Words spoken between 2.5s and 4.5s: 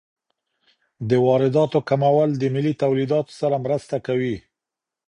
ملي تولیداتو سره مرسته کوي.